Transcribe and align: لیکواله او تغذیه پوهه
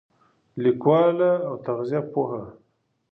لیکواله 0.61 1.31
او 1.47 1.53
تغذیه 1.65 2.01
پوهه 2.11 2.43